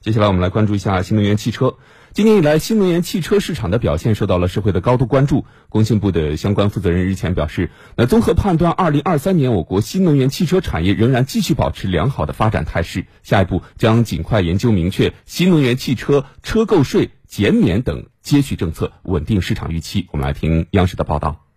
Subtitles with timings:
[0.00, 1.74] 接下来我们来关注一下新能源汽车。
[2.12, 5.44] 今年以来，新能源汽车市场的表现受到了社会的高度关注。
[5.68, 13.06] 工信部的相关负责人日前表示，那综合判断，二零二三年我国新能源汽车产业仍然继续保持良好的发展态势。
[13.24, 20.06] 下一步将尽快研究明确新能源汽车车购税减免等接续政策，稳定市场预期。
[20.12, 21.47] 我们来听央视的报道。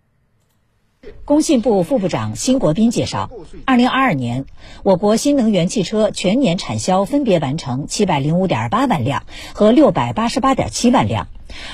[1.26, 3.30] 工信部副部长辛国斌介绍，
[3.66, 4.46] 二零二二年，
[4.84, 11.28] 我国新能源汽车全年产销分别完成七百零五点八万辆和六百八十八点七万辆，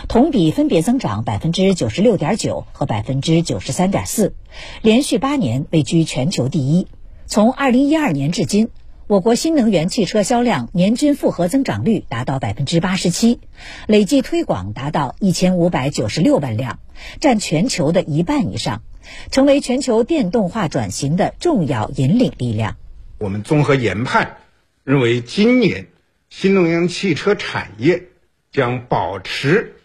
[0.07, 4.35] 同比分别增长百分之九十六点九和百分之九十三点四，
[4.81, 6.87] 连续八年位居全球第一。
[7.25, 8.69] 从二零一二年至今，
[9.07, 13.39] 我国新能源汽车销量年均复合增长率达到百分之八十七，
[13.87, 16.79] 累计推广达到一千五百九十六万辆，
[17.19, 18.81] 占全球的一半以上。
[19.31, 22.75] 成为全球电动化转型的重要引领力量。
[23.19, 24.37] 我们综合研判，
[24.83, 25.87] 认为今年
[26.29, 28.09] 新能源汽车产业
[28.51, 29.75] 将保持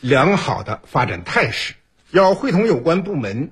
[0.00, 1.74] 良好的发展态势。
[2.12, 3.50] 要会同有关部门，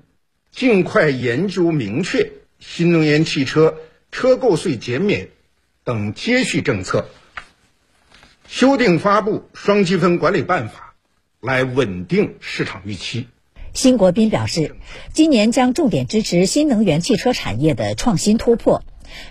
[0.53, 2.31] 尽快研究明确
[2.61, 3.79] 新能源汽车
[4.13, 5.31] 车购税减免
[5.83, 7.09] 等接续政策，
[8.47, 10.86] 修订发布双积分管理办法，
[11.41, 13.29] 来稳定市场预期。
[13.73, 14.77] 辛国斌表示，
[15.13, 18.83] 今年将重点支持新能源汽车产业的创新突破，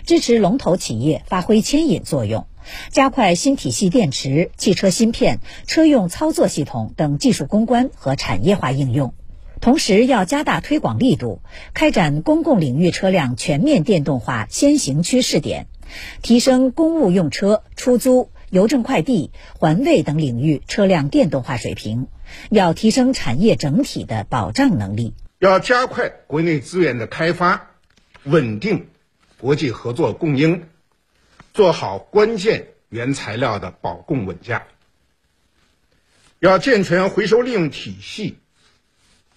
[0.04, 2.46] 支持龙头企业发挥牵引作用，
[2.90, 9.14] 加快新体系电池、汽车芯片、车用操作系统等技术攻关和产业化应用。
[9.60, 11.40] 同时，要加大推广力度，
[11.74, 15.66] 开展公共领域车辆全面电动化先行区试点，
[16.22, 22.08] 提升公务用车、出租、邮政快递、环卫等领域车辆电动化水平。
[22.50, 27.70] 要提升产业整体的保障能力，要加快国内资源的开发，
[28.24, 28.88] 稳定
[29.38, 30.64] 国际合作供应，
[31.54, 34.66] 做好关键原材料的保供稳价。
[36.40, 38.38] 要健全回收利用体系，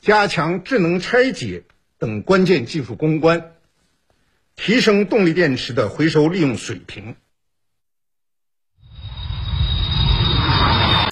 [0.02, 1.64] 加强智能拆解
[2.00, 3.52] 等关键技术攻关，
[4.56, 7.16] 提升动力电池的回收利用水平。